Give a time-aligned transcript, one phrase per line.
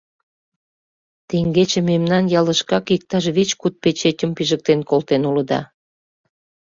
[1.29, 5.61] Теҥгече мемнан ялышкак иктаж вич-куд печетым пижыктен колтен улыда.